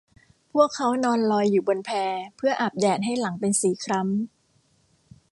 [0.51, 1.91] พวกเค้านอนลอยอยู่บนแพ
[2.37, 4.07] เพื่ออาบแดดให้หลังเป็นสีคล้ำ